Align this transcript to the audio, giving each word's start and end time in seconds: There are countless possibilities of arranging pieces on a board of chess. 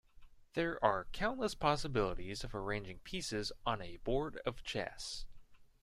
There 0.53 0.83
are 0.83 1.09
countless 1.11 1.53
possibilities 1.53 2.43
of 2.43 2.55
arranging 2.55 3.01
pieces 3.01 3.51
on 3.67 3.83
a 3.83 3.97
board 3.97 4.37
of 4.47 4.63
chess. 4.63 5.27